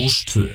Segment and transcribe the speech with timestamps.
[0.00, 0.48] Rástvö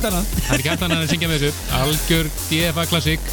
[0.00, 1.64] Það er ekki hægt annað er að syngja með þessu.
[1.76, 3.32] Algjör DFA Classic.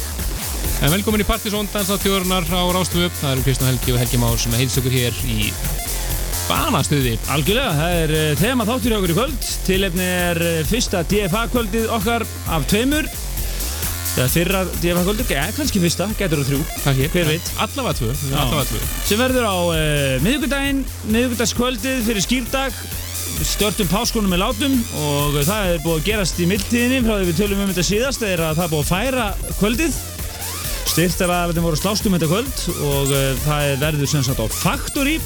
[0.84, 4.54] En velkomin í Partizón Dansatjórunar á Rástöfu Það eru Kristján Helgi og Helgi Már sem
[4.54, 5.48] heilst okkur hér í
[6.48, 7.14] banastuði.
[7.32, 9.48] Algjörlega, það er uh, þema þáttur hjá okkur í kvöld.
[9.66, 12.24] Tilefni er uh, fyrsta DFA kvöldið okkar
[12.56, 13.08] af tveimur.
[14.14, 16.62] Það er fyrra DFA kvöldið, ja, kannski fyrsta, getur það þrjú.
[16.84, 17.50] Kannski, Hver veit?
[17.64, 18.80] Allavega tvö, allavega tvö.
[19.10, 20.80] Sem verður á uh, miðvikudaginn,
[21.12, 22.80] miðvikudagskvöldið fyrir skýrdag
[23.46, 27.38] störtum páskónum með látum og það er búið að gerast í mildtíðinni frá því við
[27.38, 29.26] tölum um þetta síðast er að það er búið að færa
[29.60, 29.98] kvöldið.
[30.88, 34.46] Styrtar að þetta voru slástum þetta kvöld og uh, það er verður sem sagt á
[34.50, 35.16] Factory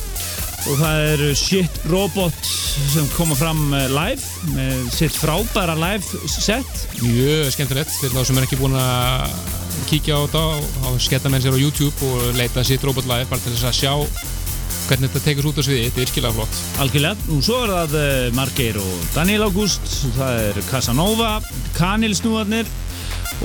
[0.62, 2.50] og það eru shit robot
[2.92, 6.84] sem koma fram uh, live með sitt frábæra live set.
[7.00, 9.26] Mjög skemmtilegt fyrir þá sem er ekki búin að
[9.88, 10.44] kíkja á þetta
[10.90, 13.78] og sketta með sér á YouTube og leita sitt Robot Live bara til þess að
[13.80, 13.94] sjá
[14.92, 16.58] hvernig þetta tekur út á sviði, þetta er virkilega flott.
[16.84, 19.86] Algjörlega, og svo er það uh, Margeir og Daniel August,
[20.18, 21.30] það er Casanova,
[21.78, 22.68] Kanil snúarnir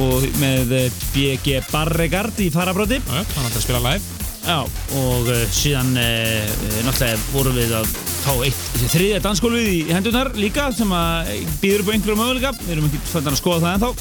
[0.03, 4.13] og með uh, BG Barregard í farabróti Já, hann ætlar að spila live.
[4.47, 4.59] Já,
[4.99, 7.89] og uh, síðan náttúrulega vorum við að
[8.25, 11.31] fá eitt þriðja dansskólfið í hendunar líka sem að
[11.63, 12.53] býður upp á einhverju möguleika.
[12.65, 13.91] Við erum ekki fannar að skoða það ennþá.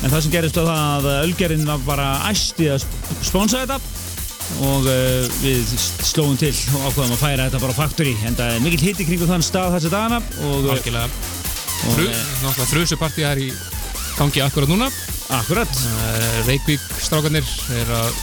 [0.00, 3.78] En það sem gerist var það að Ölgerinn var bara æsti að sp- spónsa þetta
[4.66, 8.56] og uh, við slóum til og ákvaðum að færa þetta bara á Factory en það
[8.56, 11.08] er mikill hitti kringum þann stað þessi dagana og, uh, algjörlega.
[11.80, 13.50] Fru, uh, náttúrulega frusupartí er í
[14.18, 14.90] gangi akkurat núna.
[15.30, 15.80] Akkurat
[16.20, 18.18] Eh, Reykjavík strákarnir er að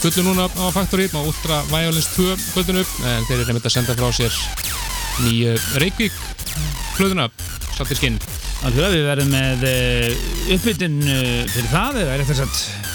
[0.00, 3.96] fullu núna á Factory á Ultra Violence 2 kvöldinu en þeir eru nefnt að senda
[3.98, 4.34] frá sér
[5.24, 6.18] nýju Reykjavík
[6.96, 7.30] hlöðuna
[7.76, 8.20] Sattir skinn.
[8.64, 12.85] Alveg, við verðum með uh, uppbytun uh, fyrir það, eða er eftir að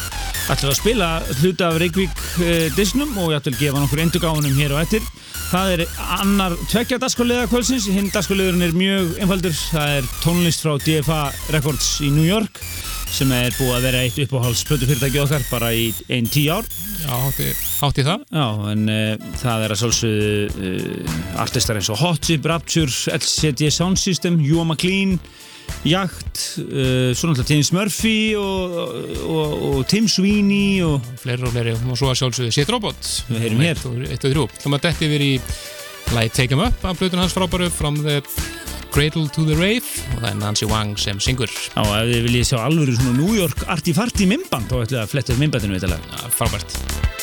[0.52, 4.58] ætlum að spila hluta af Reykjavík uh, disknum og ég ætlum að gefa nokkur endugáfunum
[4.58, 5.06] hér og eftir.
[5.52, 5.84] Það er
[6.20, 11.22] annar tveggja dagskóliða kvöldsins, hinn dagskóliðurinn er mjög einfaldur, það er tónlist frá DFA
[11.56, 12.62] Records í New York
[13.12, 16.68] sem er búið að vera eitt uppáhalds plötufyrirtæki okkar bara í einn tíu ár.
[17.02, 17.48] Já, hátti,
[17.82, 22.48] hátti það Já, en uh, það er að sálsögðu uh, artistar eins og Hot Chip,
[22.48, 25.18] Rapture, LCD Sound System, Joe McLean,
[25.88, 28.76] Jagt, uh, svo náttúrulega James Murphy og,
[29.26, 31.74] og, og Tim Sweeney og fleiri og fleiri.
[31.90, 33.12] Og svo að sjálfsögðu Sitt Robot.
[33.32, 33.76] Við heyrum hér.
[33.76, 34.48] Eitt og- eitt og þrjú.
[34.62, 35.32] Þá maður detti yfir í
[36.16, 38.22] lagi Take 'em Up af blöðun hans frábæru From the
[38.92, 39.88] Cradle to the Rave.
[40.16, 41.48] Og það er Nancy Wang sem syngur.
[41.48, 45.08] Já, ef þið viljið sjá alvöru svona New York arti-farti minnband þá ætlum við að
[45.16, 46.00] fletta upp minnbandinu eitthvað.
[46.12, 47.21] Ja, frábært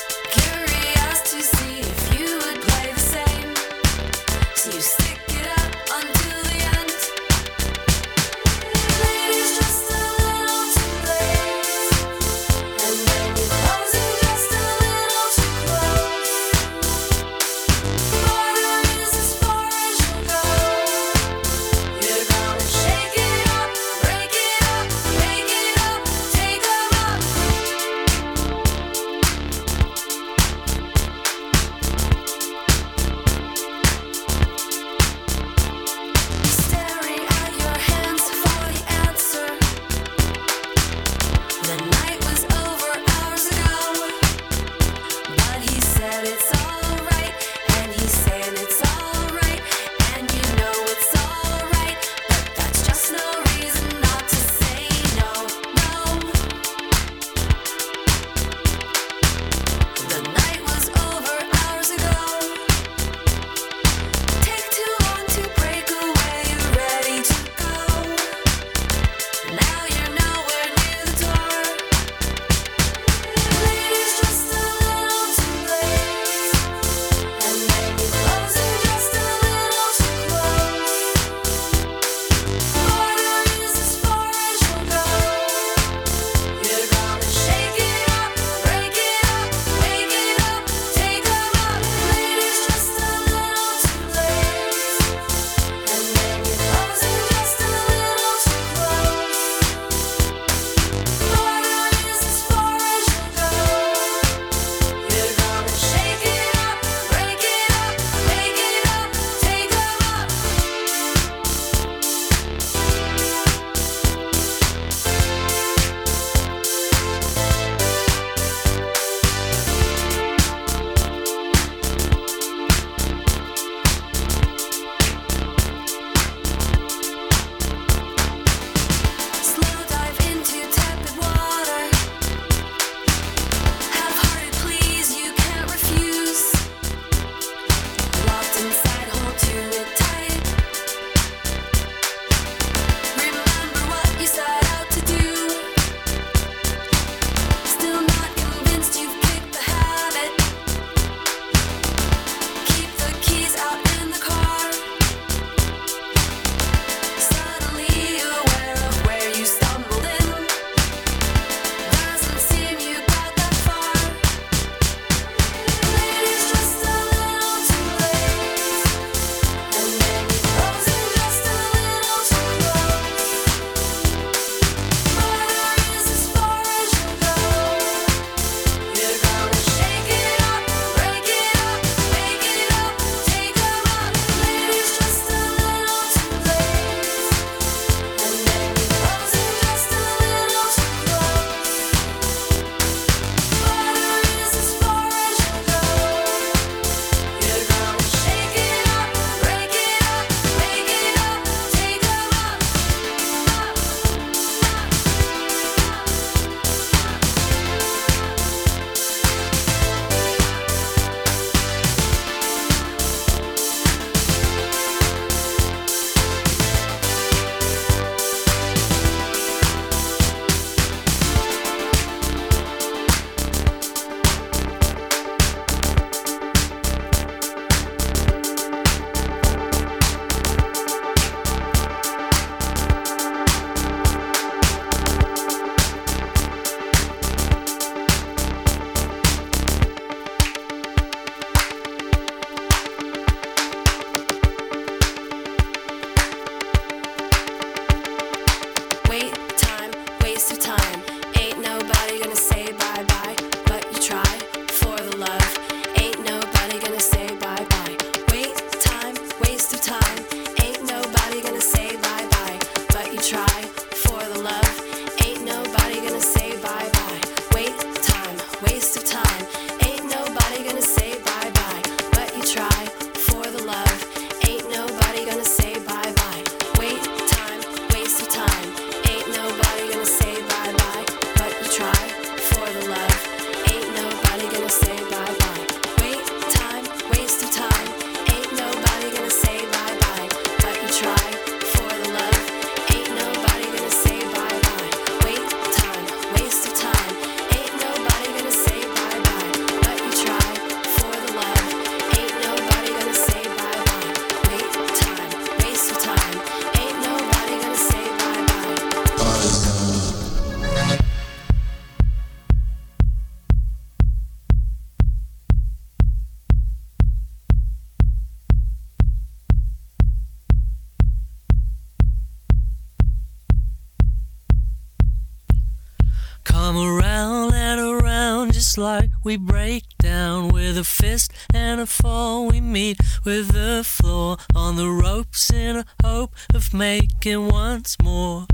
[329.28, 332.46] we break down with a fist and a fall.
[332.46, 338.46] We meet with the floor on the ropes in a hope of making once more.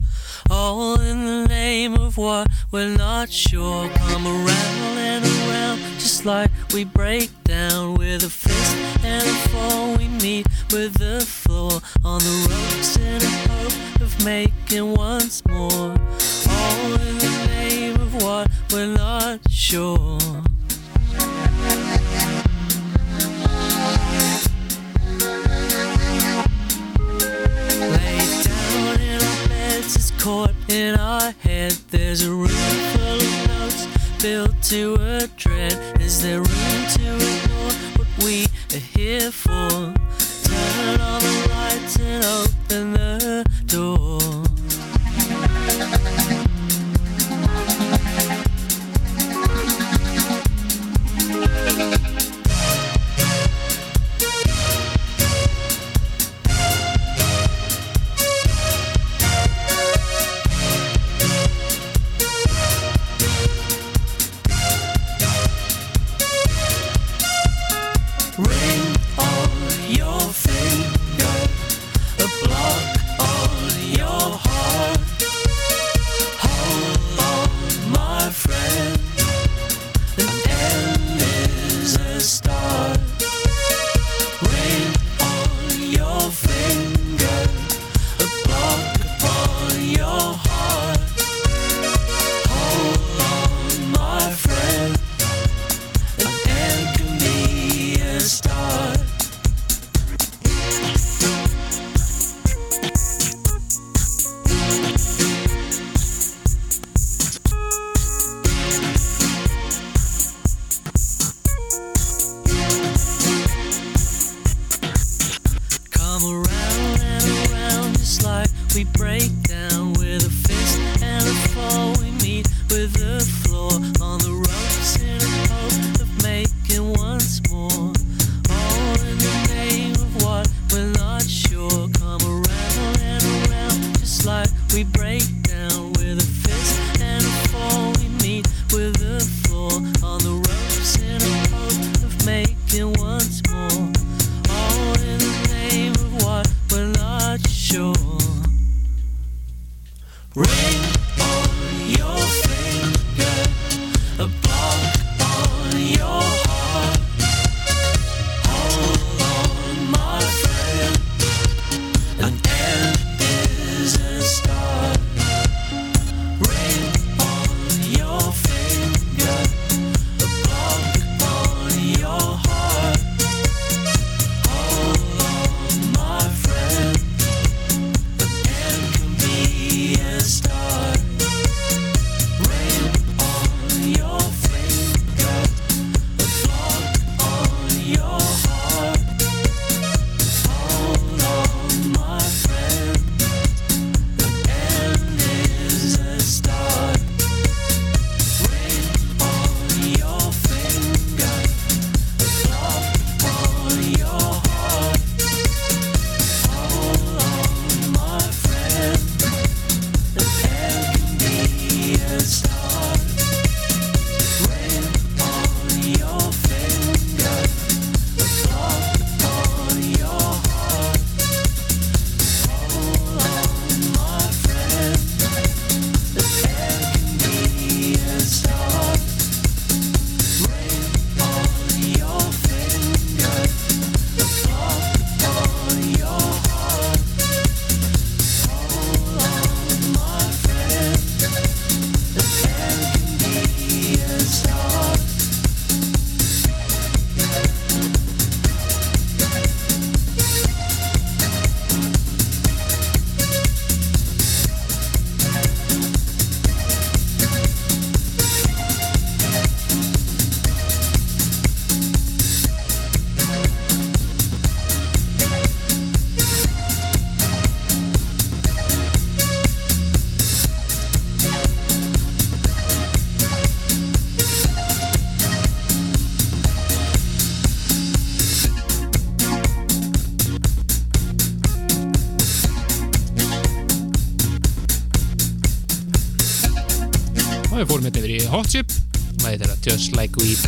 [0.51, 3.89] All in the name of what we're not sure.
[3.91, 7.31] Come around and around just like we break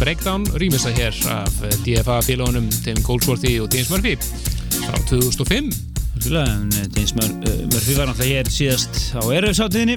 [0.01, 4.17] Breakdown rýmista hér af eh, DFA félónum Tim Goldsworthy og James Murphy
[4.83, 5.71] frá 2005
[6.17, 9.97] Algjörlega, en eh, James uh, Murphy var náttúrulega hér síðast á eröfsáttíðinni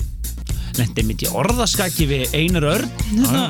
[0.80, 2.92] lendi mitt í orðaskaki við Einar Örn.
[3.10, 3.44] Hérna,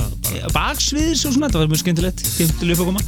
[0.55, 3.03] baksviðis og svona, þetta var mjög skemmtilegt skemmtileg upp að koma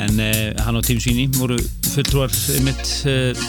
[0.00, 1.58] en uh, hann og Tim Sweeney voru
[1.92, 2.34] fulltrúar
[2.66, 3.48] mitt uh,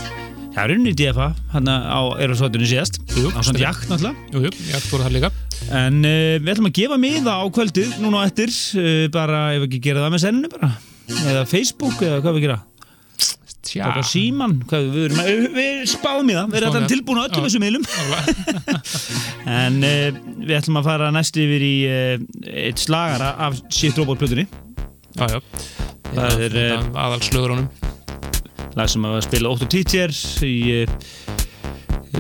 [0.54, 3.02] já, runni í DFA hann á eröfsáttíðinni síðast
[3.34, 4.34] á svona jakt náttúrulega.
[4.36, 5.38] Jú, jú, ég fór það líka
[5.70, 9.64] en uh, við ætlum að gefa miða á kvöldið núna á eftir, uh, bara ef
[9.64, 10.72] við ekki gera það með senninu bara,
[11.30, 12.60] eða Facebook eða hvað við gera.
[13.70, 16.86] Tja, Bara síman, hvað, við, erum, við, við spáum í það, við erum það.
[16.94, 17.84] tilbúin á öllum þessum miðlum.
[19.60, 22.24] En uh, við ætlum að fara næst yfir í uh,
[22.64, 24.46] eitt slagara af Shit Robot plötunni.
[25.20, 25.40] Já, já.
[26.16, 26.58] Það er,
[26.98, 27.70] aðal slögur honum.
[28.80, 30.14] lag sem að spila 8 títir
[30.48, 30.98] í, uh,
[31.36, 31.39] í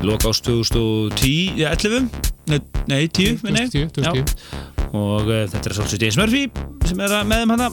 [0.07, 2.09] loka ást 2010, ja, 11
[2.49, 2.59] Nei,
[2.89, 4.89] nei 10, minni 2010, 2010.
[4.97, 6.43] Og uh, þetta er svolítið James Murphy
[6.89, 7.69] sem er með þeim hana.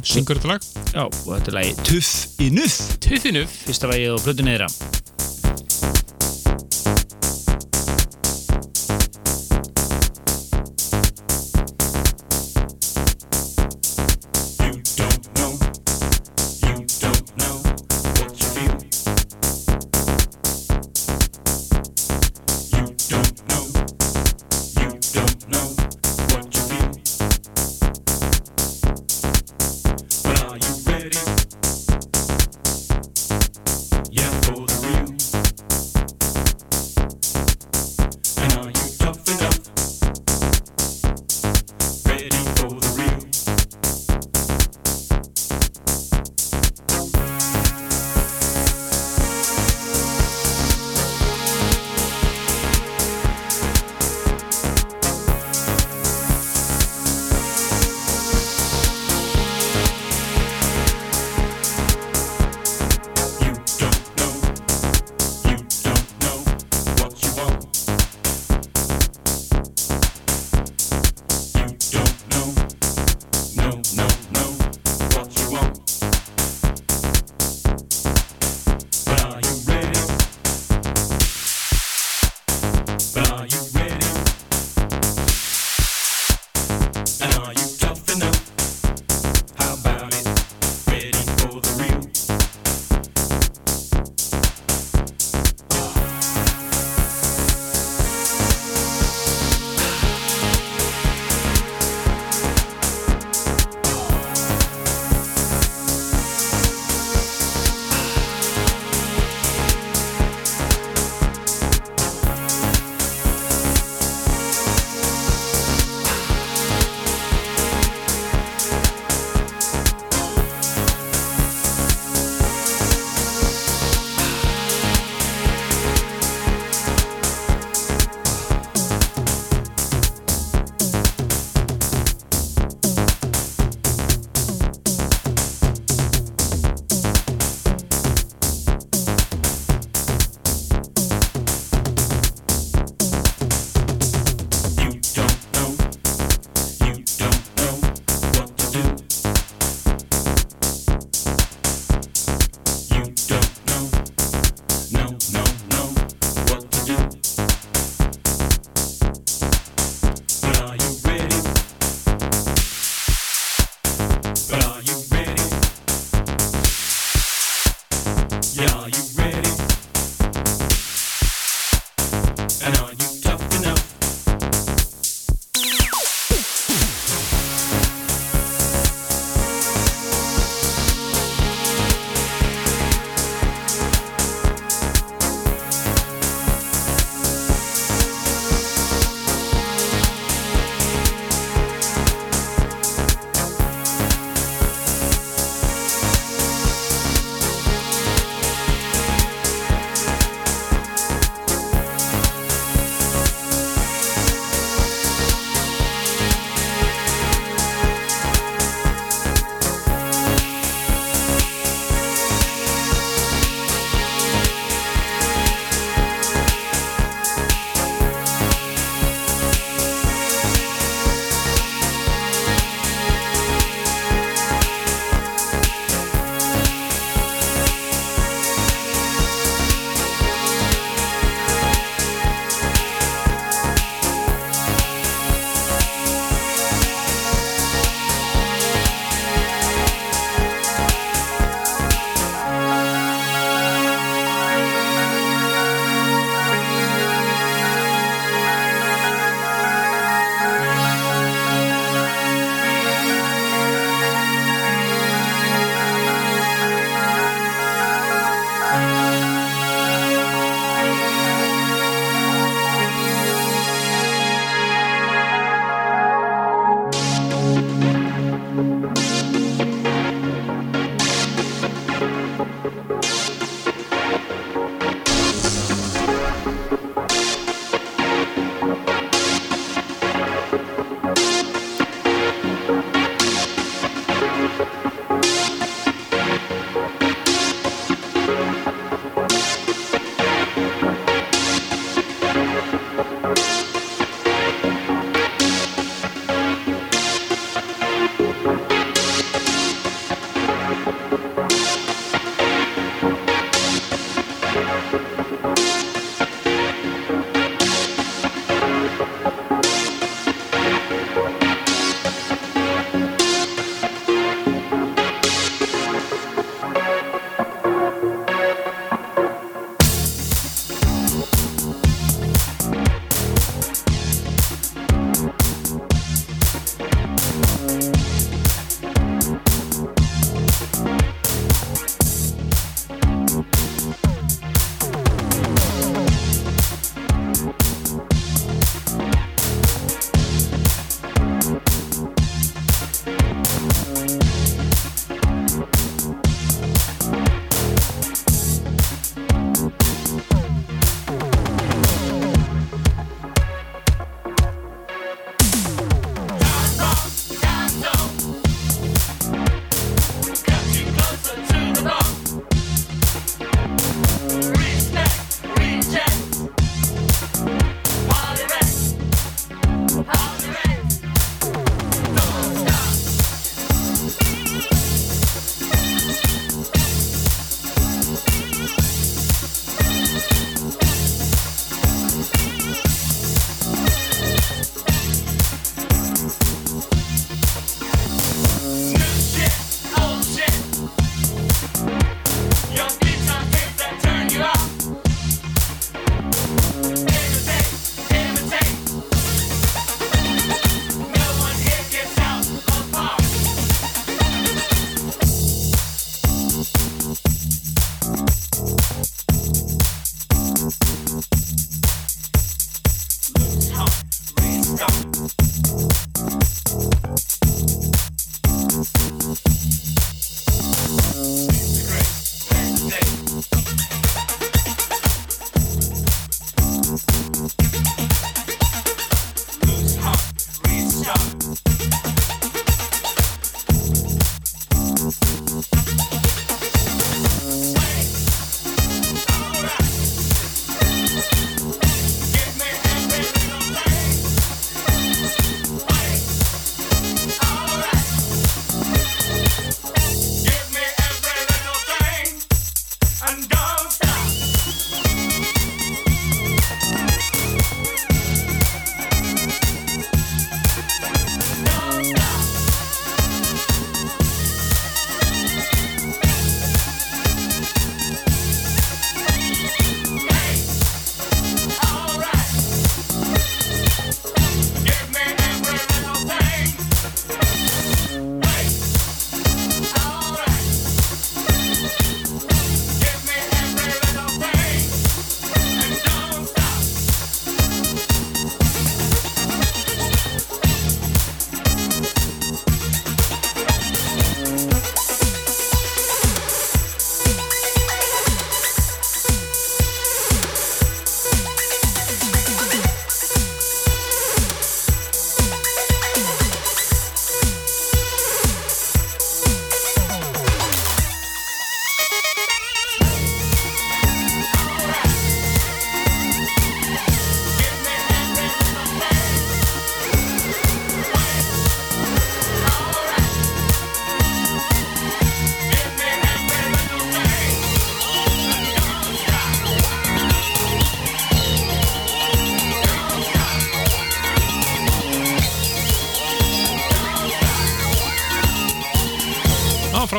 [0.00, 0.68] Syngur þetta lag?
[0.94, 2.94] Já, og þetta er lagi Tuff í Nuff.
[3.04, 4.70] Tuffinu Fyrsta lagið á plötunni þeirra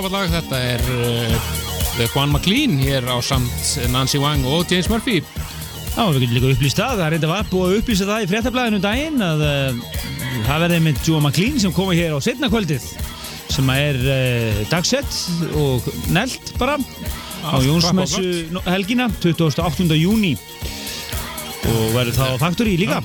[0.01, 1.49] frábært lag, þetta er uh,
[1.93, 5.19] The Juan McLean hér á samt Nancy Wang og James Murphy.
[5.91, 8.29] Já, við getum líka upplýst það, það er reynda var búið að upplýsa það í
[8.31, 9.99] fréttablaðinu um daginn að uh,
[10.47, 12.87] það verði með Joe McLean sem komi hér á setna kvöldið
[13.51, 15.19] sem er uh, dagsett
[15.59, 16.79] og nelt bara
[17.45, 19.85] á Jónsmessu helgina 28.
[19.99, 20.33] júni
[21.61, 23.03] og verður þá á Factory líka.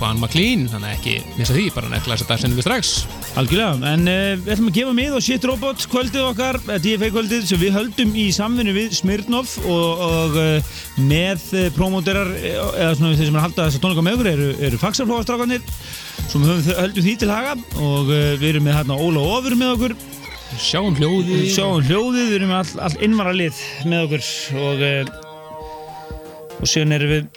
[0.00, 2.96] Juan McLean, þannig að ekki missa því, bara nekla þess að dagsinni við strax
[3.36, 7.10] Algjörlega, en uh, við ætlum að gefa mið og Shit Robot kvöldið okkar, eh, DFA
[7.12, 10.70] kvöldið sem við höldum í samvinnu við Smirnov og, og uh,
[11.04, 11.42] með
[11.76, 15.66] promóterar, eða svona þeir sem er að halda þessa tónleika með okkur eru, eru faxarflóastrákanir
[16.32, 19.96] sem höldum því til haga og uh, við erum með hérna Óla Ofur með okkur.
[20.62, 23.60] Sjáum hljóði Sjáum hljóðið, við erum með all, all innvara lið
[23.92, 24.26] með okkur
[24.62, 24.86] og,
[26.56, 27.28] og síðan erum við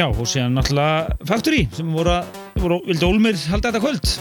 [0.00, 4.14] já, og síðan náttúrulega Factory sem voru, að- voru vildi Olmir halda þetta kvöld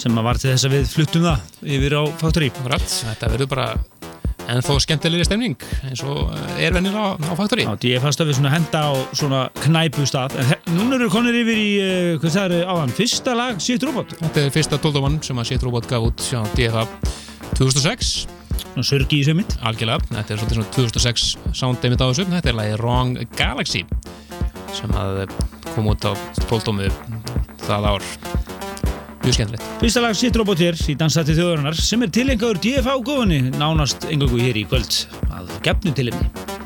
[0.00, 3.66] sem að var til þess að við fluttum það yfir á Akkurat, þetta verður bara
[4.50, 8.48] ennþá skemmtilegri stemning eins og eh, er vennilega á, á Faktori ég fannst að við
[8.50, 10.36] henda á svona knæpu stað.
[10.40, 13.86] En núna eru við konir yfir í, uh, hvað það eru áðan, fyrsta lag Sýtt
[13.86, 14.16] Robot.
[14.20, 16.86] Þetta er fyrsta 12 mann sem að Shit Robot gaf út hjá DFA
[17.58, 18.14] 2006
[18.60, 22.58] Svona sörgi í sömynd algjörlega, þetta er svona 2006 sound einmitt á þessu, þetta er
[22.58, 23.82] lagi Wrong Galaxy
[24.76, 25.24] sem að
[25.72, 26.12] kom út á
[26.46, 26.94] 12
[27.66, 28.08] það ár
[29.24, 29.68] mjög skemmtilegt.
[29.82, 34.40] Fyrsta lag Sýtt Robot hér í Dansætti þjóðurinnar sem er tilengaður DFA góðunni nánast engangu
[34.40, 36.59] hér í kvöld að gefnu tilefni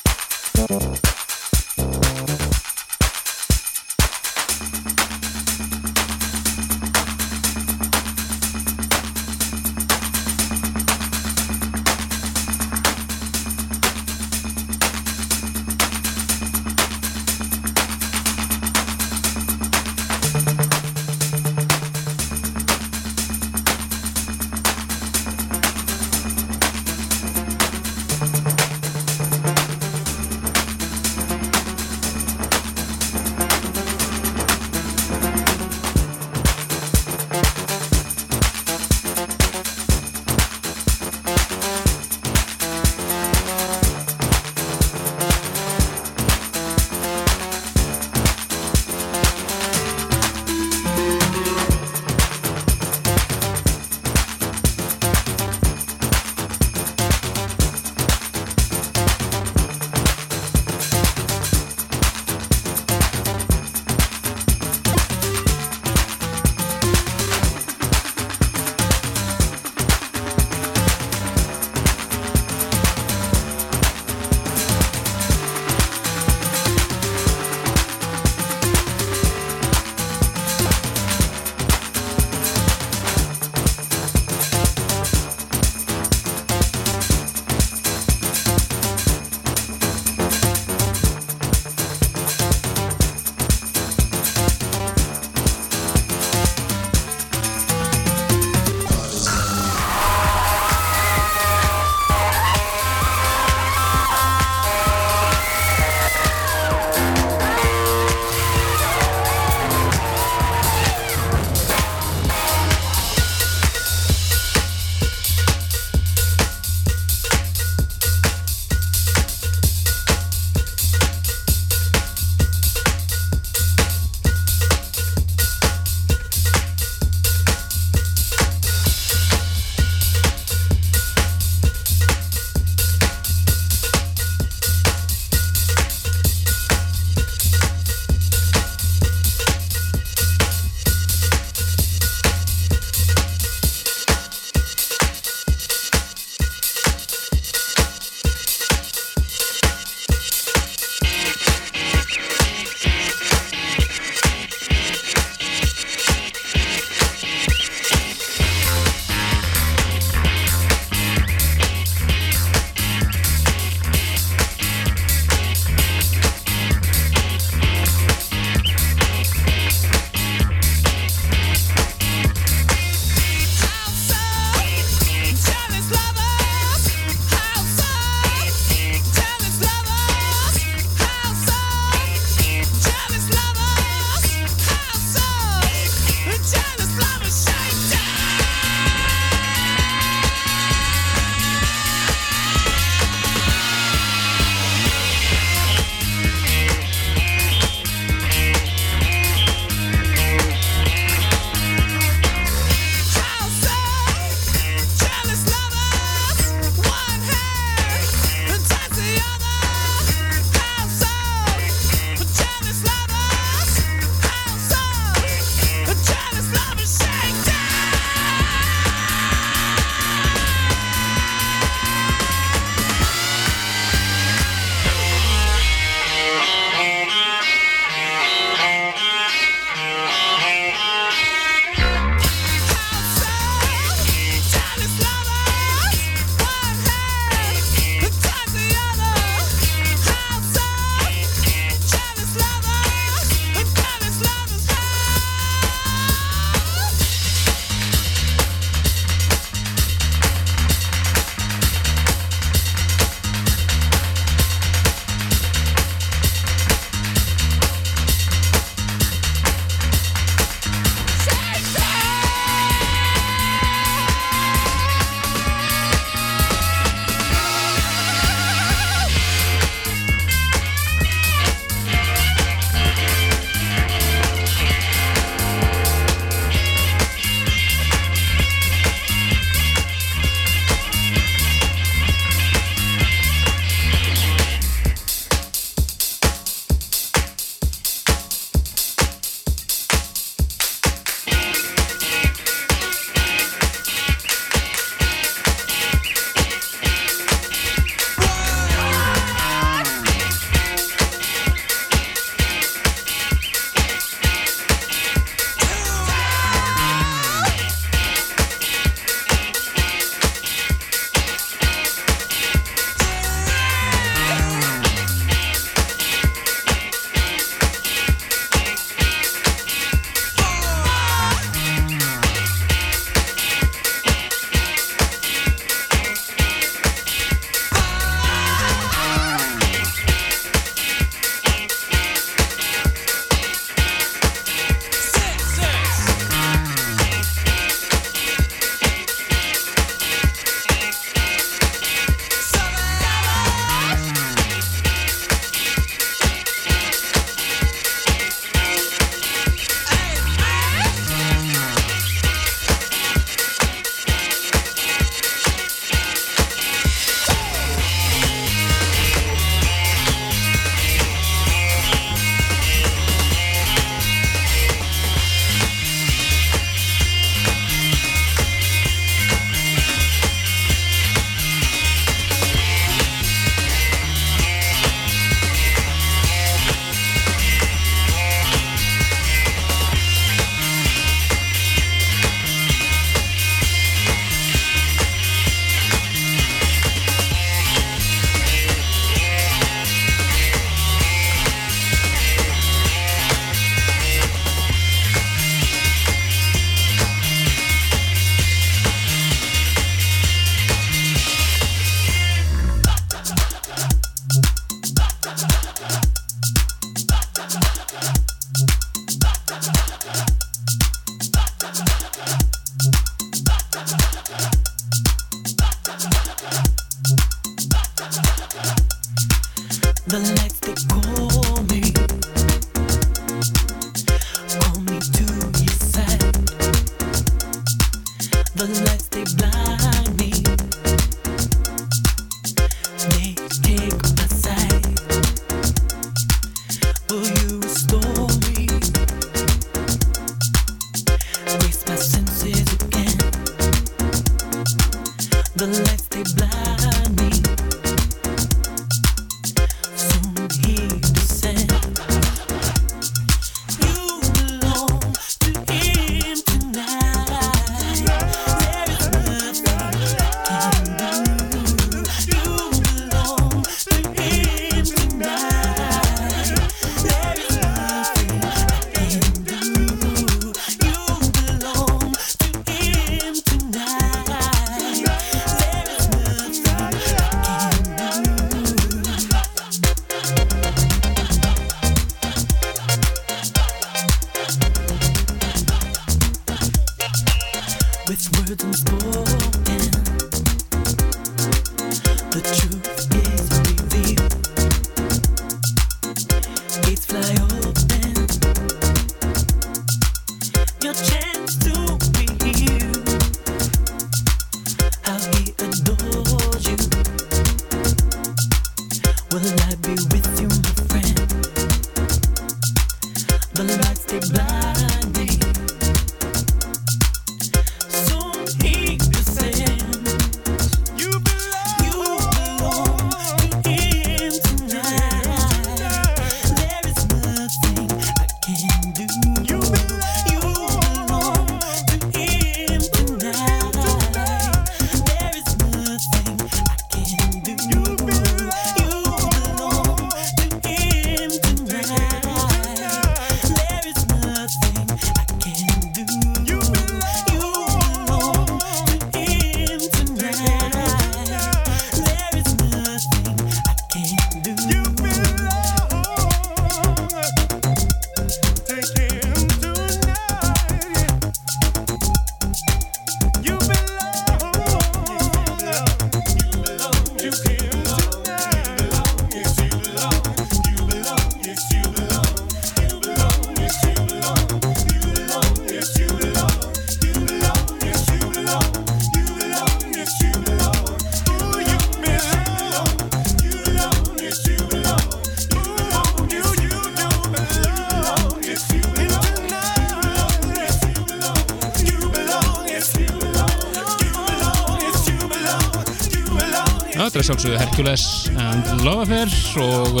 [597.30, 598.04] sjálfsögðu Hercules
[598.42, 599.30] and Love Affair
[599.62, 600.00] og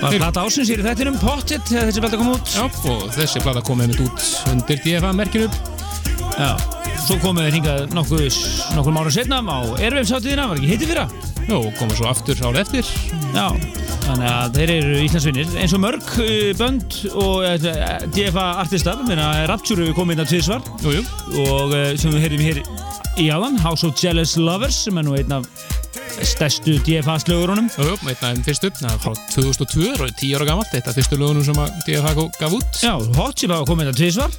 [0.00, 2.52] Var plata ásins hér í þættinum, þegar þessi plata kom út.
[2.52, 5.48] Já, og þessi plata kom einmitt út undir DFA-merkinu.
[6.38, 6.54] Já.
[7.04, 8.38] Svo komið þeir hingað nokkuð,
[8.76, 11.06] nokkur mára setna á Ervefsáttíðina, var ekki heiti fyrra?
[11.46, 12.92] Já, og komum svo aftur árið eftir.
[13.36, 13.46] Já,
[14.06, 17.68] þannig að þeir eru Íslandsvinnir eins og mörg uh, bönd og uh,
[18.16, 21.04] DFA artistar, minna Rapture komið inn Jú, jú.
[21.44, 22.64] og sem við heyrðum hér
[23.20, 25.48] í áðan, House of Jealous Lovers sem er nú einn af
[26.26, 30.36] stærstu DFA slögurunum Jú, einn af þeim fyrstu, það er frá 2002, það er 10
[30.38, 32.80] ára gamalt, eitt af fyrstu lögunum sem DFA gaf út.
[32.82, 34.38] Já, Hot Chip hafa komið að tviðsvar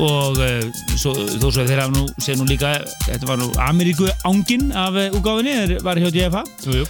[0.00, 0.60] og uh,
[0.94, 2.76] svo, þó svo þeir hafa nú, segir nú líka
[3.06, 6.86] þetta var nú Ameríku ángin af uh, úgáfinni, þeir var hjá DFA Jú, jú.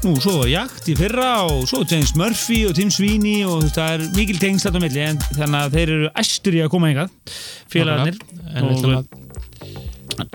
[0.00, 3.66] Nú, svo var Jakt í fyrra og svo James Murphy og Tim Sweeney og þú
[3.66, 6.62] veist, það er mikil tengst þetta á milli en þannig að þeir eru æstur í
[6.64, 7.10] að koma hingað
[7.74, 8.22] félagarnir.
[8.54, 9.19] Að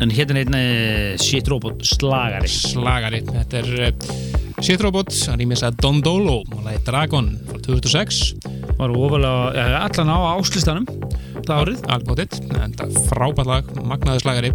[0.02, 3.22] en hérna er einn eh, Shit Robot slagari slagari.
[3.28, 4.10] Þetta er uh,
[4.64, 8.24] Shit Robot, hann rýmis að Don Dolo og lagi Dragon frá 2006.
[8.80, 10.88] var ofalega, allan á áslistanum
[11.46, 14.52] það árið Albótið, en það er frábært lag, magnaður slagari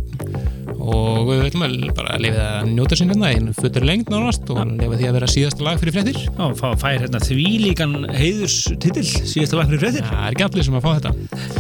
[0.91, 4.61] og við ætlum að bara lifa að njóta sín hérna einu futur lengt nánast og
[4.75, 6.19] lifa því að vera síðasta lag fyrir fréttir.
[6.27, 10.79] Já, fá- fær hérna þvílíkan heiðurstitil síðasta lag fyrir fréttir Það er ekki allir sem
[10.81, 11.13] að fá þetta.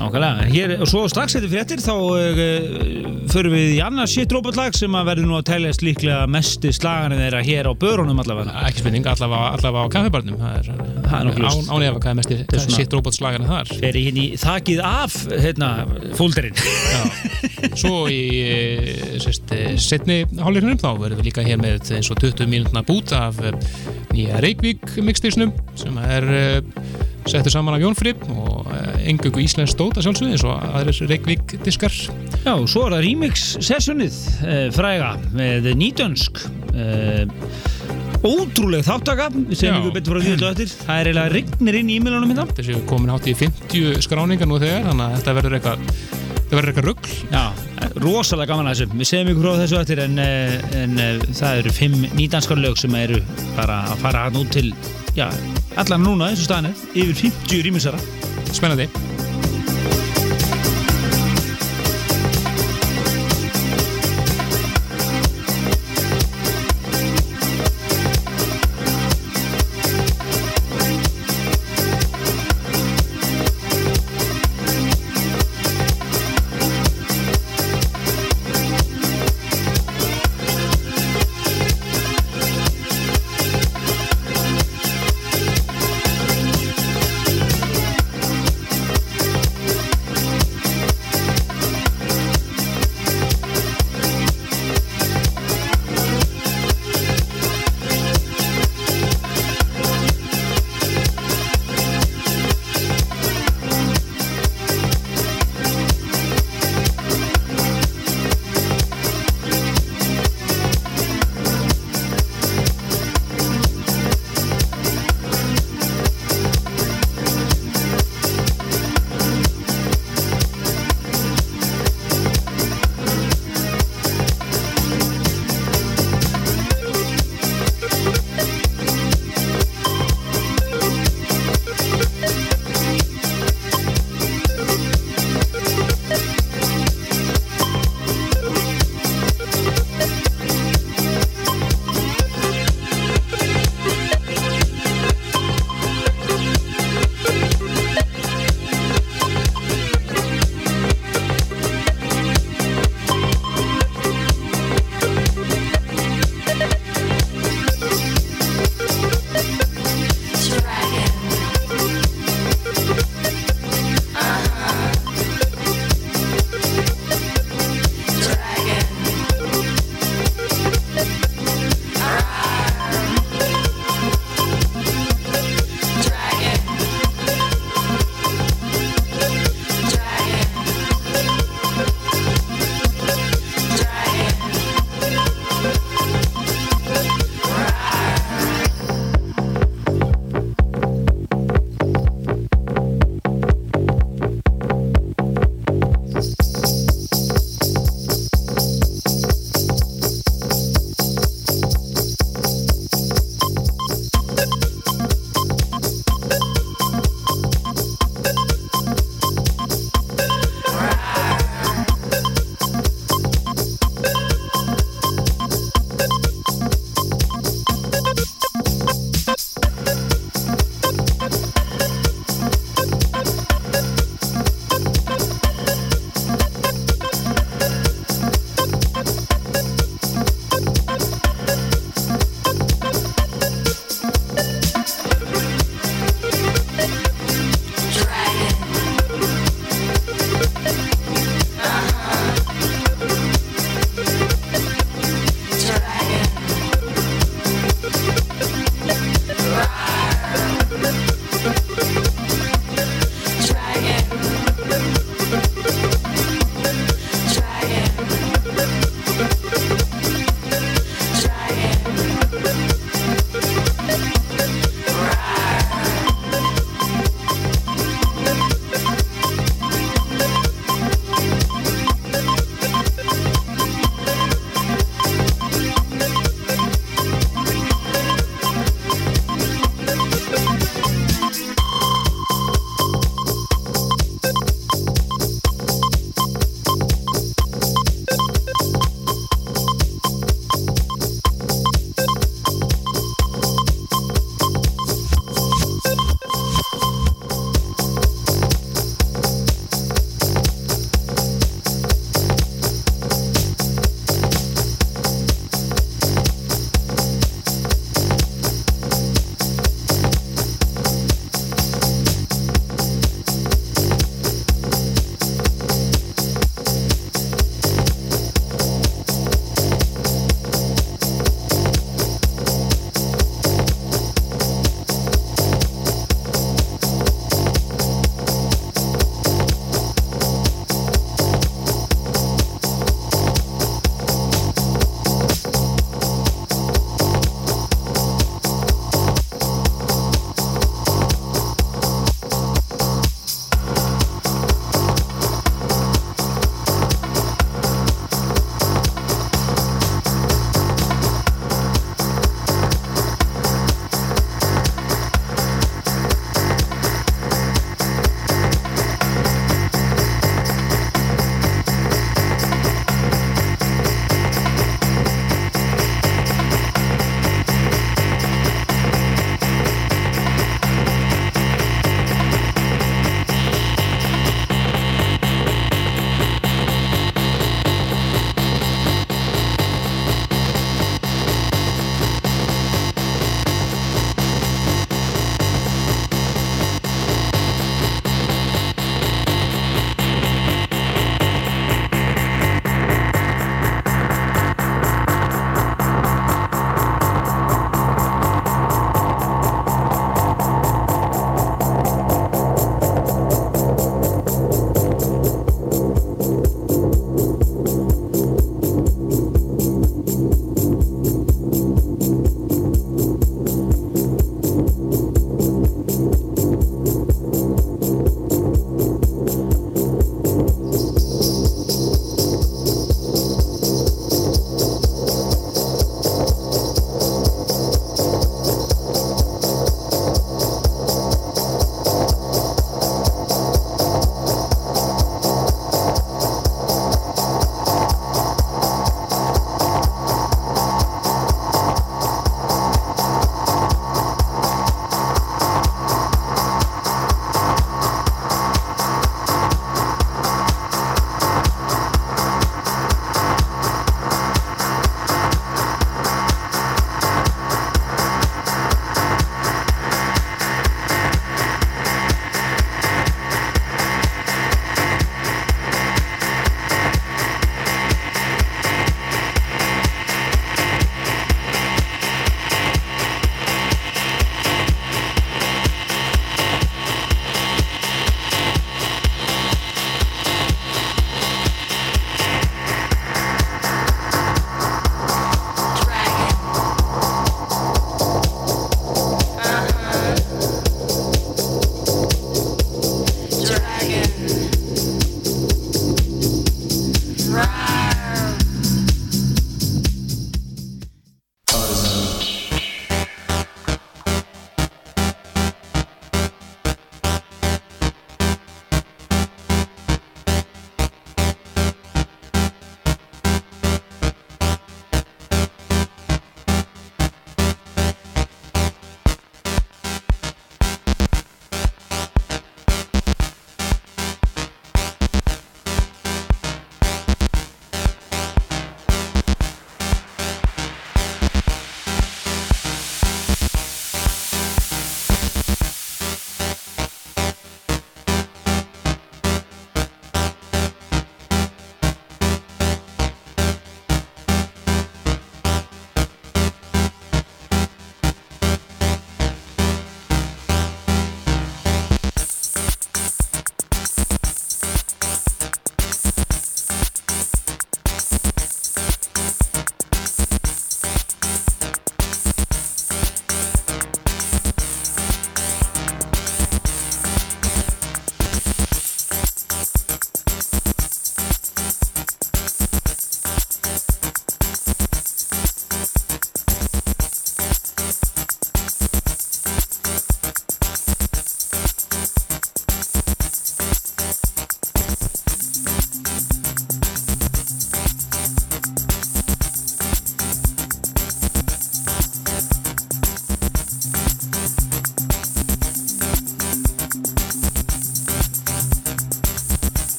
[0.00, 2.42] Nákvæmlega, hér, og svo strax eftir fréttir þá uh,
[3.32, 6.72] förum við í annað shit robot lag sem að verður nú að teljast líklega mesti
[6.74, 10.38] slagarinn þeirra hér á börunum allavega Ekki spurning, allavega, allavega á kaffibarnum.
[10.40, 10.70] Það er,
[11.04, 13.72] Það er án, ánefa hvað er mest svona- sitt robot slagarinn þar.
[13.80, 15.70] fer í hérna í þakið af hérna,
[16.18, 16.56] fólderinn
[17.74, 22.50] Svo í eh, eh, setni hálfleiknum þá verðum við líka hér með eins og 20
[22.50, 23.56] mínútna bút af eh,
[24.12, 26.60] nýja Reykjavík mixtationum sem er eh,
[27.30, 28.68] settur saman af Jón Fripp og
[29.04, 31.94] engöngu íslensk stóta sjálfsögði eins og aðrir Reykjavík diskar
[32.44, 36.42] Já, svo er það remix sessionið uh, fræga með nýdönsk
[36.74, 37.24] uh,
[38.24, 39.74] ótrúleg þáttaka við Já.
[39.76, 40.74] ykkur betur frá því þetta á eftir.
[40.80, 42.46] Það er eiginlega rignir inn í e-mailunum hérna.
[42.56, 45.84] Þessi komin hátt í 50 skráningar nú þegar þannig að þetta verður eitthvað
[46.34, 47.44] þetta verður eitthvað rugg Já,
[48.04, 48.98] rosalega gaman að þessu.
[49.00, 52.60] Við segjum ykkur frá þessu á eftir en, uh, en uh, það eru fimm nýdanskar
[52.64, 53.20] lög sem eru
[53.58, 54.70] bara að fara hann út til
[55.14, 55.30] já,
[55.76, 58.00] allan núna eins og staðan er yfir 50 rýmisara.
[58.52, 59.13] Spennandi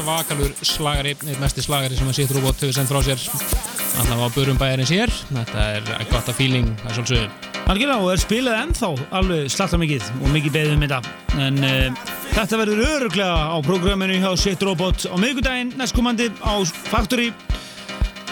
[0.00, 3.20] svakalur slagari, eitt mesti slagari sem að Sith Robot hefur sendt frá sér.
[4.00, 5.12] Allavega á börum bæjarins hér.
[5.28, 9.78] Þetta er gott að feeling, það er svolítið Algjörlega og er spilað ennþá alveg slatta
[9.78, 11.00] mikið og mikið beðið um þetta.
[11.44, 16.54] En uh, þetta verður öruglega á prógraminu hjá Shit Robot á miðgudaginn næstkomandi á
[16.90, 17.28] Factory.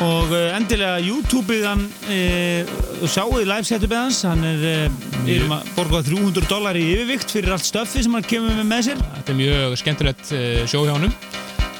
[0.02, 2.74] Og uh, endilega YouTube-ið hann uh,
[3.06, 4.24] sjáuði live-setupið hans.
[4.26, 8.26] Hann er uh, yfir að borga 300 dólar í yfirvikt fyrir allt stöffi sem hann
[8.26, 9.08] kemur með með sér.
[9.20, 11.14] Þetta er mjög skemmtilegt uh, sjó hjá honum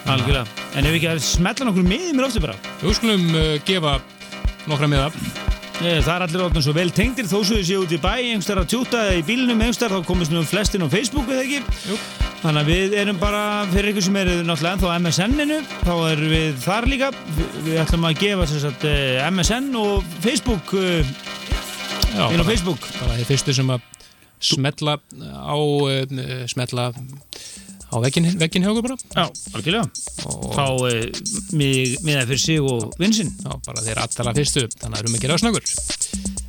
[0.09, 3.53] Algjörlega en ef við ekki að smetla nokkur miðið mér ofta bara Við skulum uh,
[3.69, 3.99] gefa
[4.69, 5.13] nokkra miða
[5.79, 8.09] Eh, Það er allir orðin svo vel tengdir þó svo þið séu út í bæ,
[8.19, 11.61] einhverstað að tjúta eða í bílnum einhverstað þá komist nú flestin á Facebook eða ekki.
[11.87, 11.99] Jú.
[12.41, 16.59] Þannig að við erum bara, fyrir ykkur sem eru náttúrulega ennþá MSN-inu, þá erum við
[16.65, 17.11] þar líka.
[17.37, 21.15] Við, við ætlum að gefa sagt, eh, MSN og Facebook uh,
[22.09, 22.91] Já, inn á bara, Facebook.
[22.99, 23.87] bara þeir fyrstu sem að
[24.51, 26.91] smetla á uh, smetla
[27.89, 28.29] á veggin,
[28.65, 29.25] hjá okkur bara Já,
[29.57, 29.87] algjörlega.
[30.55, 30.67] Fá
[31.57, 33.31] mig með það fyrir sig og vinsinn.
[33.45, 35.65] já, bara þeir allra fyrstu þannig að erum ekki rásnöggur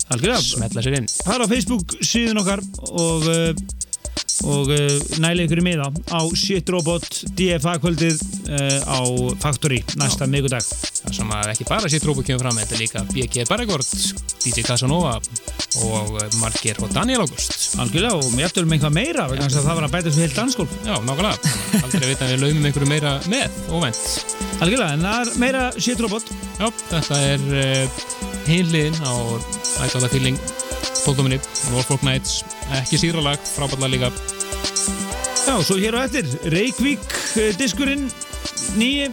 [0.10, 0.42] Algjörlega.
[0.42, 3.52] smetla sér inn Það er á Facebook síðun okkar og, uh,
[4.48, 4.72] og
[5.20, 7.08] næli ykkur í miða á Shit Robot
[7.38, 9.00] DFA kvöldið uh, á
[9.42, 10.64] Factory næsta miðgudag.
[10.64, 13.92] það sem að ekki bara rópu kemur fram þetta er líka BG Bergvort,
[14.44, 15.18] DJ Casanova
[15.84, 19.60] og uh, Marger og Daniel August Algjörlega og mér eftir um eitthvað meira vegna að
[19.60, 20.78] það var að bæta svo heilt danskólf.
[20.86, 21.54] já, nákvæmlega,
[21.84, 24.02] aldrei veit að við laumum einhverju meira með, óvænt
[24.60, 26.34] Algjörlega, en það er meira Shit Robot.
[26.60, 28.02] já, þetta er uh,
[28.50, 29.14] hinliðin á
[29.86, 30.69] ætlaða feeling
[31.04, 31.40] fólkdóminni,
[31.74, 32.42] Norfolk Nights
[32.82, 34.12] ekki síðra lag, frábæðlega líka
[35.50, 37.06] Já, svo hér á eftir, Reykjavík
[37.42, 38.10] eh, diskurinn
[38.78, 39.08] nýji,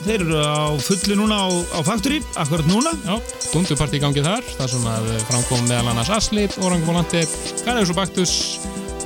[0.00, 2.94] þeir eru á fullu núna á, á Factory, akkurat núna.
[3.04, 3.18] Já,
[3.52, 7.26] dunduparti í gangi þar, þar sem að framkom meðal annars Asli, Orangvolandi,
[7.66, 8.34] Garðurs og Baktus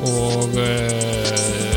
[0.06, 1.76] og uh,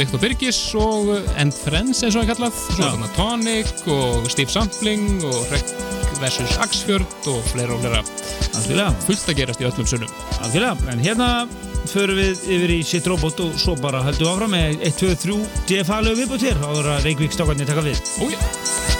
[0.00, 2.90] Viktor Birgis og End Friends eins og það er kallað, svo Já.
[2.90, 8.04] þarna Tonic og Steve Sampling og Rek versus Axfjörd og fleira og fleira
[8.50, 10.14] Algjörlega, fullt að gerast í öllum sunnum.
[10.44, 11.28] algjörlega, en hérna
[11.90, 15.12] förum við yfir í Shit Robot og svo bara höldum við áfram með 1, 2,
[15.26, 15.38] 3
[15.70, 18.02] DFA lög viðbútt hér áður að Reykjavík stokkarnir taka við.
[18.20, 18.99] Ójá!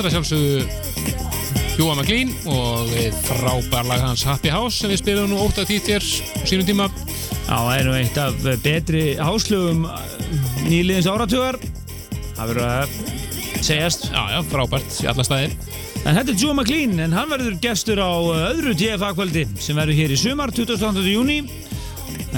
[0.00, 0.60] Það er sjálfsögðu
[1.74, 2.92] Hjúa McLean og
[3.26, 6.68] frábær lag hans Happy House sem við spilum nú ótt að þýtt hér á sínum
[6.70, 9.82] tíma Já, það er nú eitt af betri háslugum
[10.64, 11.58] nýliðins áratugar.
[12.38, 12.94] Það verður að
[13.60, 14.06] segjast.
[14.08, 15.56] Já, já, frábært í alla staðir
[16.06, 19.98] En þetta er Joe McLean, en hann verður gestur á uh, öðru TFA-kvöldi sem verður
[20.00, 21.04] hér í sumar, 28.
[21.12, 21.42] júni.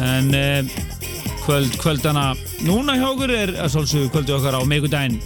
[0.02, 0.74] En uh,
[1.44, 2.32] kvöld, kvöldana
[2.66, 5.22] núna hjá okkur er að svolsögðu kvöldu okkar á meikudaginn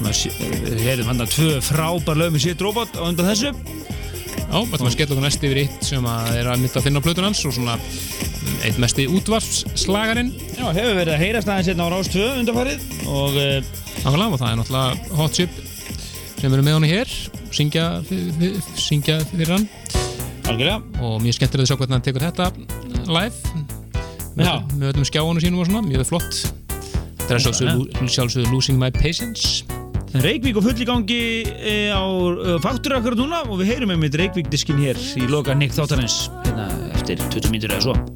[0.00, 3.52] við heyrðum hann að tvö frábær lögum í sitt robot á undan þessu.
[4.52, 6.86] Já, við ætlum að skella okkur næst yfir eitt sem að er að mynda að
[6.86, 11.48] finna á plötun hans og svona mm, eitt mesti útvarpsslagarinn Já, hefur verið að heyrast
[11.48, 13.70] aðeins hérna á Rás 2 undanfarið og uh,
[14.02, 15.56] Nákvæmlega, og það er náttúrulega Hot Chip
[16.42, 17.16] sem eru með honum hér
[17.52, 17.86] syngja,
[18.76, 19.68] syngja fyrir hann.
[20.50, 20.80] Algjörlega.
[21.00, 22.48] og mjög skemmtilegt að sjá hvernig hann tekur þetta
[23.12, 23.62] live.
[24.36, 26.40] Með, með öllum skjáunum sínum og svona, mjög flott.
[27.22, 29.71] Þetta er sjálfsögðu Losing My Patience
[30.12, 32.04] Reykvík og full í gangi e, á
[32.60, 36.26] faktur akkur núna og við heyrum með mitt Reykvík diskin hér í loka Nick Þáttarins
[36.44, 38.11] hérna eftir 20 mínútur eða svo.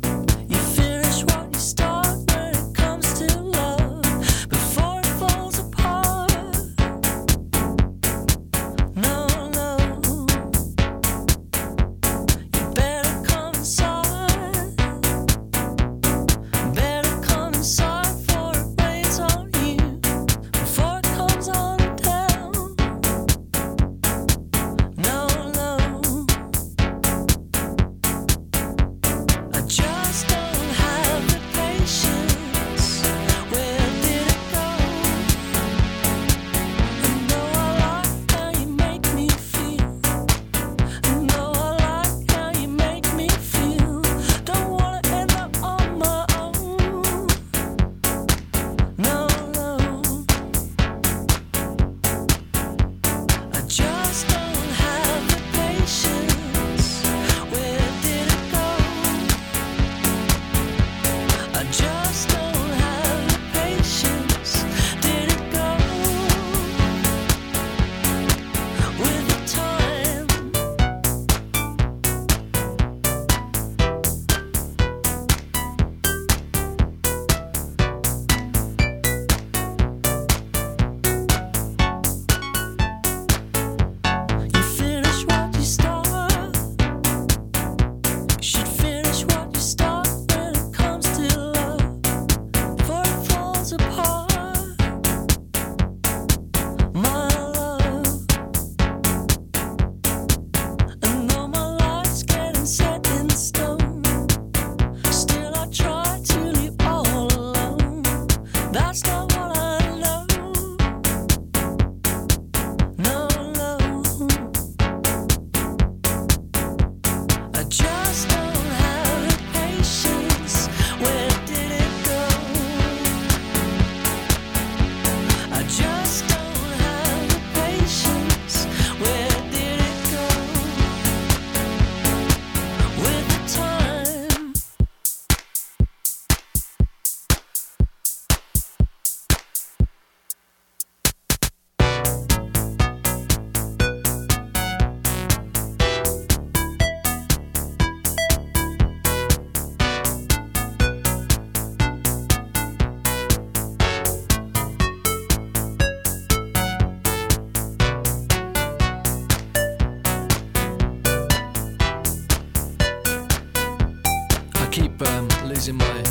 [164.76, 166.02] Keep um, losing my.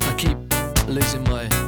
[0.00, 0.38] I keep
[0.88, 1.61] losing my.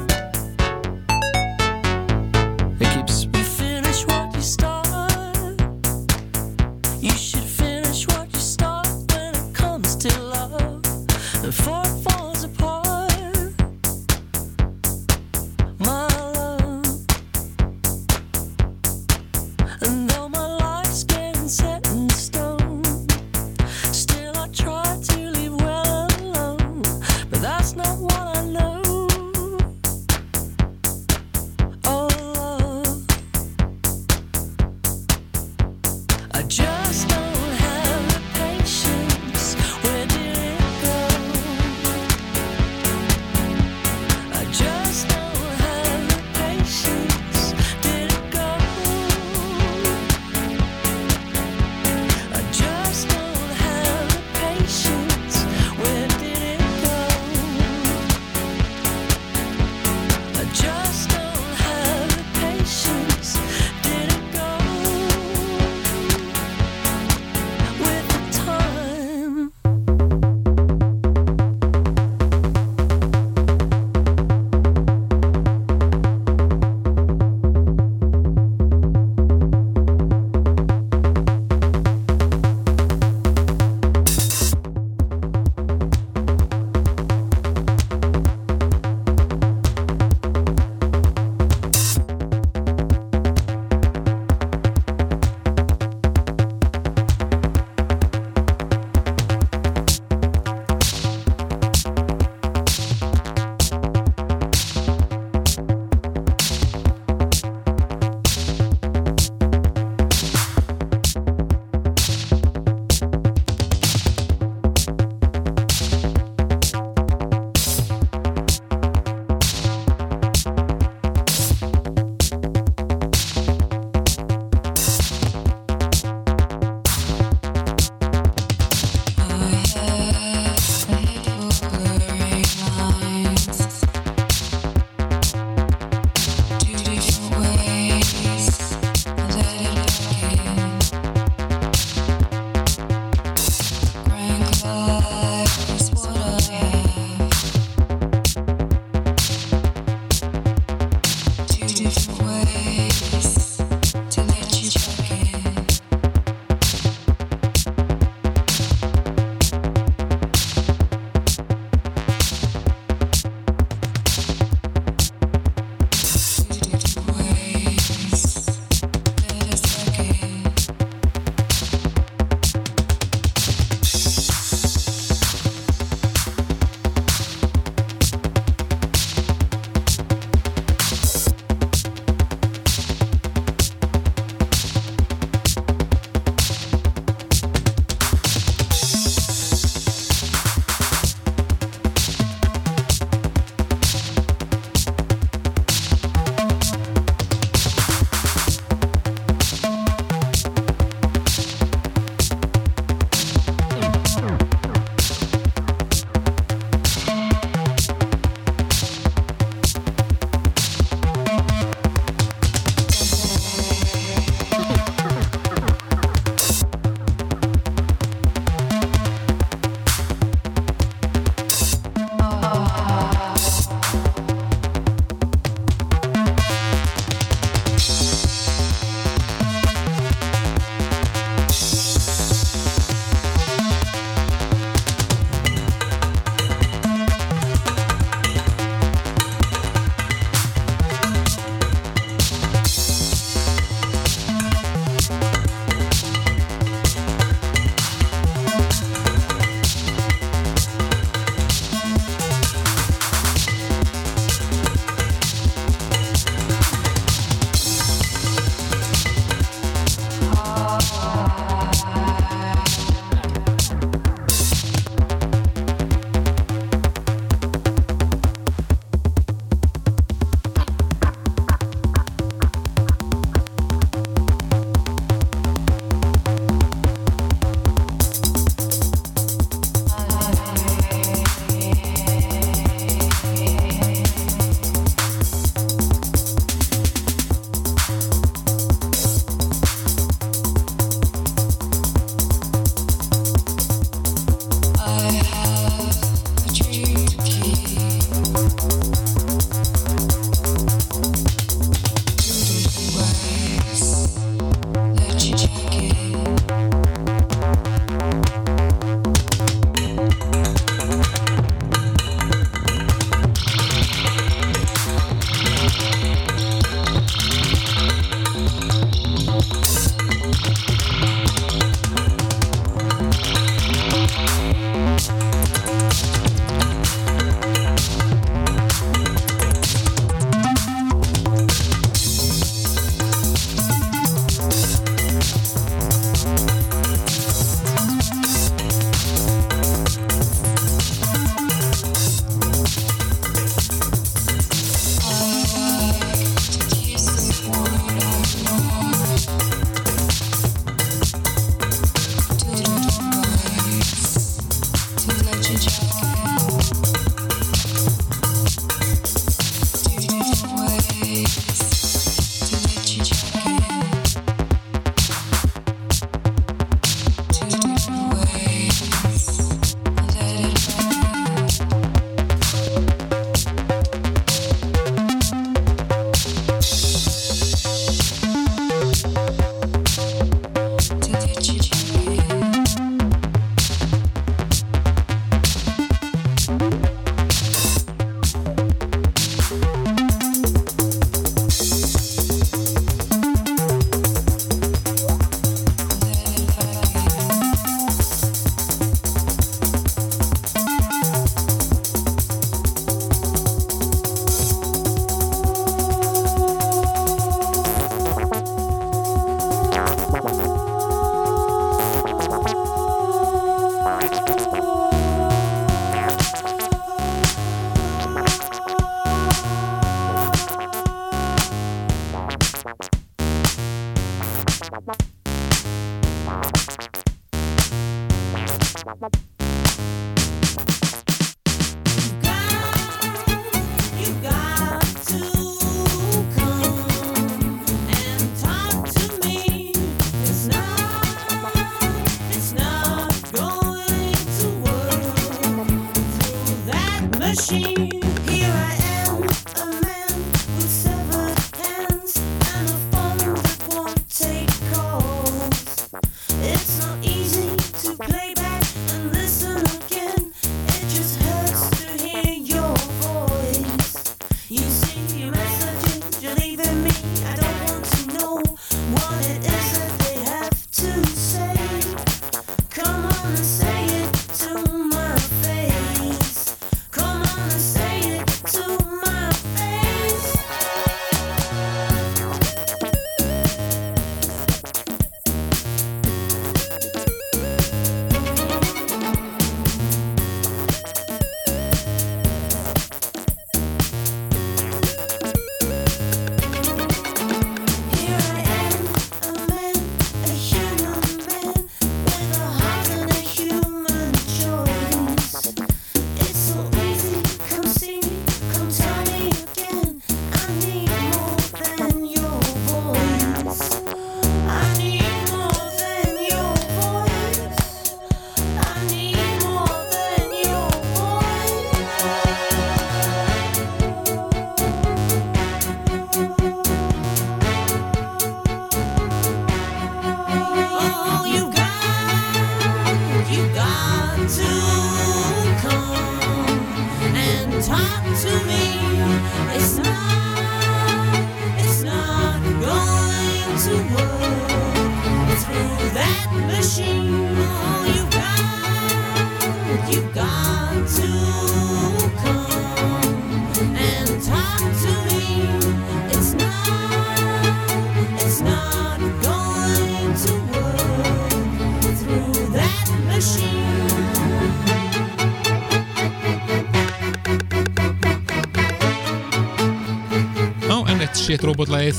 [571.35, 571.97] En eitt shit robotlægið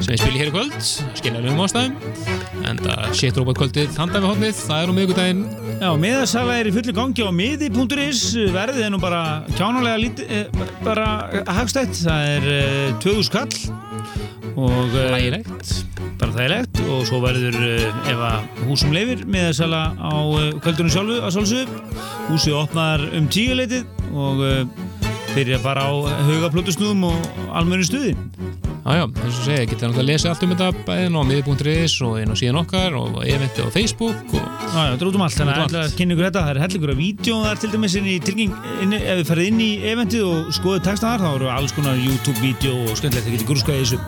[0.00, 0.74] sem ég spili hér í kvöld,
[1.16, 1.94] skiljaðum ástæðum
[2.68, 5.42] en það shit robot kvöldið handa við hodnið, það er á miðgudaginn
[5.80, 8.22] Já, miðasala er í fullu gangi á miði.is
[8.52, 9.22] verðið er nú bara
[9.56, 11.06] kjánulega lítið, eh, bara
[11.48, 11.94] hagstætt.
[12.02, 13.54] Það er eh, 2000 kall.
[14.60, 15.72] Og eh, Lægilegt
[16.20, 16.82] bara þægilegt.
[16.84, 21.80] Og svo verður eh, ef að húsum leifir miðasala á eh, kvöldunum sjálfu að sjálfsögðu.
[22.28, 24.62] Húsið opnar um tíuleitið og eh,
[25.32, 25.92] byrja bara á
[26.28, 28.12] haugaplötusnúðum og almennu stuði
[28.80, 31.96] Já, já, eins og segja, getið náttúrulega að lesa allt um þetta bæðin á miði.is
[32.06, 35.18] og inn á síðan okkar og eventi á Facebook og Já, já, þetta er út
[35.18, 37.38] um allt, þannig um að ætla að kynna ykkur þetta, það er hellingur af vídeo
[37.44, 38.54] þar til dæmis tilgeng,
[38.84, 42.00] inn, ef við ferðið inn í eventið og skoðið texta þar, þá eru alls konar
[42.00, 44.00] YouTube-vídeó og skemmtilegt að geta grúskað í þessu.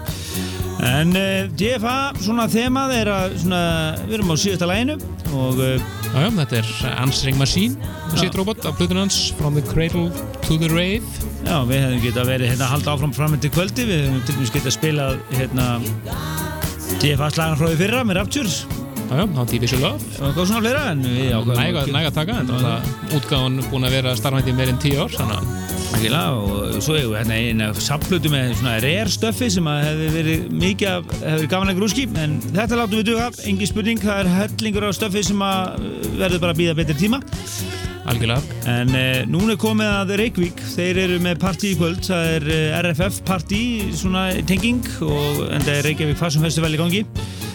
[0.82, 3.64] En uh, DFA, svona þemað er að, svona,
[4.06, 4.96] við erum á síðasta læginu
[5.36, 6.72] og uh, Já, já, þetta er
[7.02, 10.10] Answering Machine shit robot af plötun hans From the Cradle
[10.46, 11.06] to the Rave.
[11.42, 14.36] Já, við hefðum geta verið hérna að halda áfram fram til kvöldi, við hefðum til
[14.38, 15.66] dæmis geta spilað hérna
[17.02, 18.62] DFA-slagan frá því fyrra með Raptures.
[19.12, 22.36] Já, já, TV Love og eitthvað svona fleira, en við ákvæðum Næga, næga að taka,
[22.40, 26.30] en það er útgáðan búin að vera starfandi meir en tíu ár þannig að Algjörlega,
[26.40, 30.48] og svo hefur við hérna eina samplötu með svona rare stöffi sem að hefði verið
[30.62, 34.34] mikið af, hefði verið að grúski en þetta látum við duga, engin spurning það er
[34.38, 37.20] hellingur á stöffi sem að verður bara að býða betri tíma
[38.10, 38.58] algjörlega.
[38.70, 40.64] En uh, núna er komið að Reykjavík.
[40.74, 42.02] Þeir eru með partí í kvöld.
[42.06, 43.62] Það er uh, RFF partí,
[43.96, 47.02] svona tenging og en það er Reykjavík Fashion Festival í gangi.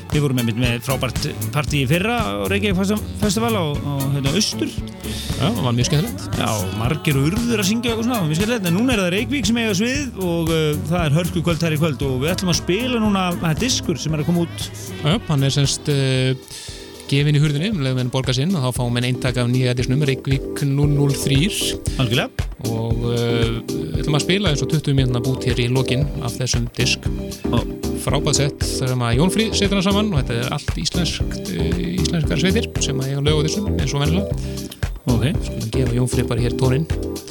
[0.08, 4.32] Við vorum með, með frábært partí í fyrra á Reykjavík Fashion Festival á, á hérna,
[4.40, 4.72] Austur.
[4.72, 6.40] Já, það var mjög skemmtilegt.
[6.40, 6.48] Já,
[6.80, 9.76] margir urður að syngja og svona, mjög skemmtilegt, en núna er það Reykjavík sem eiga
[9.82, 12.08] svið og uh, það er hörku kvöld þær í kvöld.
[12.08, 14.66] Og við ætlum að spila núna það er diskur sem er að koma út.
[15.04, 16.58] Já, hann er semst uh,
[17.10, 19.76] gefin í hurðinni, um leiðum en borga sinn og þá fáum við eintak af nýja
[19.78, 21.40] disnum Reykjavík 003
[22.04, 22.48] algjörlega.
[22.68, 26.38] Og uh, við ætlum að spila eins og 20 mínúna bút hér í lokin af
[26.40, 27.06] þessum disk.
[27.52, 27.68] Og
[28.04, 31.86] frábæð sett þar sem að Jónfrí setur hann saman og þetta er allt íslensk, uh,
[31.98, 34.76] íslenskar sveitir sem að ég á lögu þessum eins og vennilega
[35.08, 36.86] ok, Skulum gefa Jónfrí bara hér tónin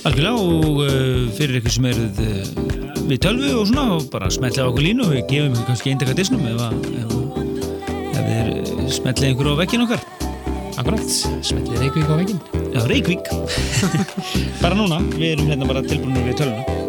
[0.06, 4.66] algjörlega og uh, fyrir ykkur sem eruð uh, við tölvu og svona og bara smetlið
[4.66, 6.66] á okkur línu og við gefum kannski eindaka disnum ef,
[8.92, 10.02] smetlið ykkur á vekkin okkar.
[10.76, 11.04] Akkurat,
[11.40, 12.40] smellið Reykjavík á veginn
[12.74, 13.30] Já, Reykjavík.
[14.62, 16.85] Bara núna, við erum hérna bara tilbúinir við tölvuna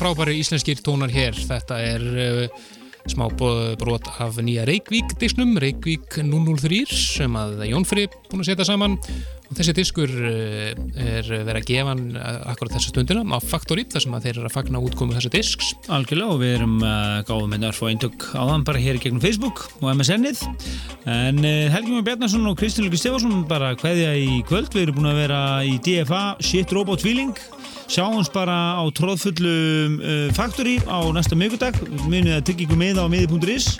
[0.00, 1.36] frábæri íslenskir tónar hér.
[1.36, 2.64] Þetta er uh,
[3.10, 8.66] smá brot af nýja Reykvík disknum, Reykvík 003 sem að Jón Frey búin að setja
[8.68, 8.96] saman
[9.56, 14.04] þessi diskur uh, er verið að gefa hann uh, akkurat þessa stundina á Factory þar
[14.04, 15.72] sem þeir eru að fagna útkomu þessa disks.
[15.92, 19.22] Algjörlega og við erum uh, gáðum hérna að fá eintök á þann bara hér gegnum
[19.24, 20.44] Facebook og MSN-ið
[21.10, 24.72] en uh, Helgi Mjög Bjarnason og Kristinn Luki Stefansson bara kveðja í kvöld.
[24.74, 27.34] Við erum búin að vera í DFA Shit Robot Feeling.
[27.84, 31.78] Sjáumst bara á tróðfullum uh, Factory á næsta miðgudag
[32.08, 33.74] munið að tryggja ykkur með á miði.is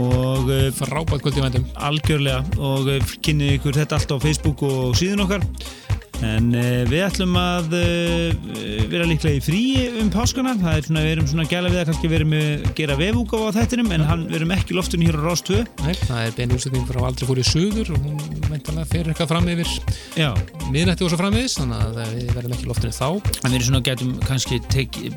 [0.00, 1.68] og uh, Frábært kvöld í vendum.
[1.76, 5.46] algjörlega og uh, kynnið ykkur þetta allt á Facebook og síðan okkar
[6.26, 8.52] en uh, við ætlum að uh,
[8.92, 9.62] vera líklega í frí
[10.02, 10.54] um páskana.
[10.60, 13.56] Það er svona, við erum svona gæla við að kannski verum að gera vefúgáfa á
[13.58, 16.54] þættinum en hann, við erum ekki í loftinu hér á 2 Nei, það er bein
[16.56, 19.72] útsetning frá aldrei fór í suður og hún veintalega fer eitthvað fram yfir
[20.18, 20.28] já,
[20.72, 23.08] miðnætti og svo frammiðis þannig að við verðum ekki í loftinu þá.
[23.12, 24.60] en við erum svona getum kannski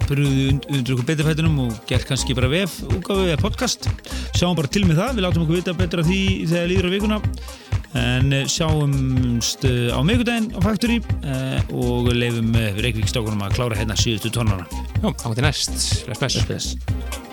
[0.06, 3.90] brúðið und, undir okkur betafættunum og gert kannski bara vefúgáfu eða podcast.
[4.36, 7.22] Sjáum bara til með það, við látum okkur vita betra því þegar líður á vikuna
[7.96, 13.80] en eh, sjáumst eh, á miðgudaginn á Factory eh, og leifum Reykjavík stákunum að klára
[13.80, 14.68] hérna síðustu tónana
[15.00, 15.80] Já, þá til næst.
[16.08, 16.44] Bless, bless.
[16.50, 17.25] Bless.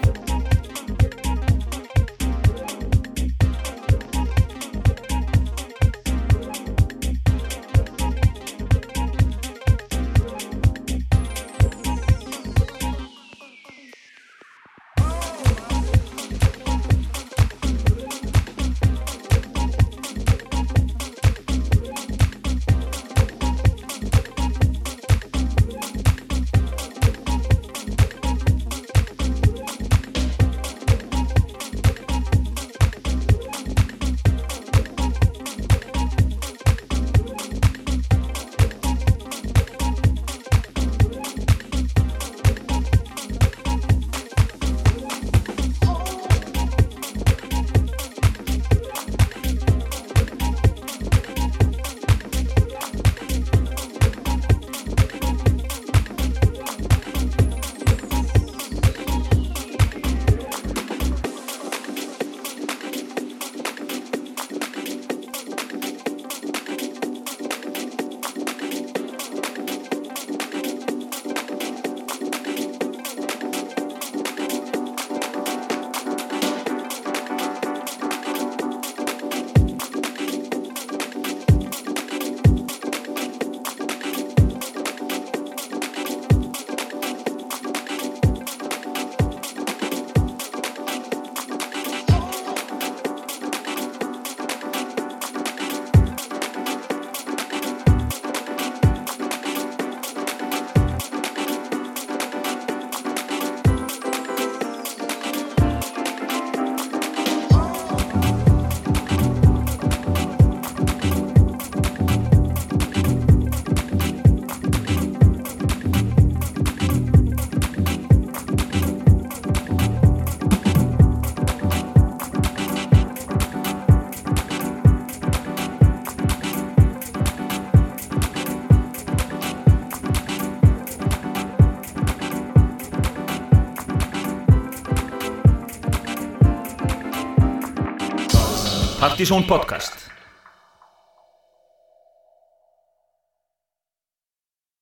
[139.23, 140.02] Partizón podcast